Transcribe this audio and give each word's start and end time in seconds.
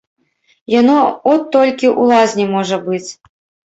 Яно 0.79 0.95
от 1.31 1.41
толькі 1.59 1.87
ў 1.93 2.17
лазні 2.17 2.45
можа 2.59 2.85
быць. 2.91 3.05